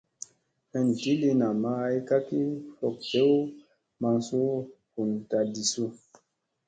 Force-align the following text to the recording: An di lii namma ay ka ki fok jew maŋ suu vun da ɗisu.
An 0.77 0.85
di 0.99 1.11
lii 1.21 1.37
namma 1.41 1.71
ay 1.87 1.97
ka 2.09 2.17
ki 2.27 2.41
fok 2.77 2.95
jew 3.11 3.33
maŋ 4.01 4.15
suu 4.27 4.51
vun 4.93 5.11
da 5.29 5.39
ɗisu. 5.53 5.85